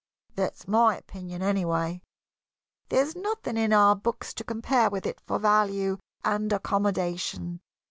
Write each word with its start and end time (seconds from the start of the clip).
That's 0.33 0.67
my 0.67 0.97
opinion, 0.97 1.43
anyway. 1.43 2.01
There's 2.89 3.15
nothing 3.15 3.55
in 3.55 3.71
our 3.71 3.95
books 3.95 4.33
to 4.33 4.43
compare 4.43 4.89
with 4.89 5.05
it 5.05 5.21
for 5.27 5.37
value 5.37 5.99
and 6.23 6.51
accommodation. 6.51 7.61